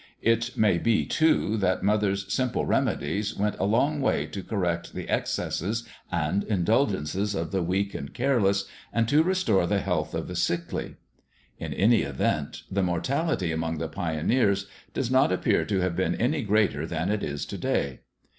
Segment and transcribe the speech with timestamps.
[0.23, 5.07] It may be, too, that mother's simple remedies went a long way to correct the
[5.07, 10.35] excesses and indulgences of the weak and careless and to restore the health of the
[10.35, 10.95] sickly.
[11.59, 16.41] In any event the mortality among the pioneers does not appear to have been any
[16.41, 17.99] greater than it is to day.